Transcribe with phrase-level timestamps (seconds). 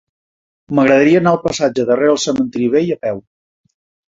[0.77, 3.21] M'agradaria anar al passatge de Rere el Cementiri Vell a peu.